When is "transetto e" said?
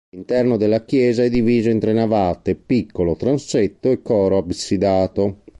3.15-4.01